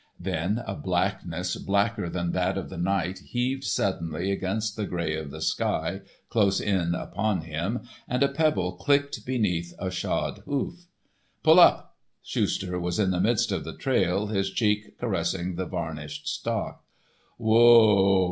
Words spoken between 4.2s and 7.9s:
against the grey of "the sky, close in upon him,